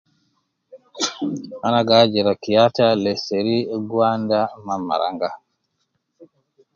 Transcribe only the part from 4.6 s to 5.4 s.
ma maranga